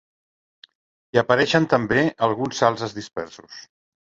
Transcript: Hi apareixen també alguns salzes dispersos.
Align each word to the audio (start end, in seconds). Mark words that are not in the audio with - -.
Hi 1.11 1.21
apareixen 1.23 1.69
també 1.75 2.07
alguns 2.29 2.63
salzes 2.65 2.99
dispersos. 2.99 3.63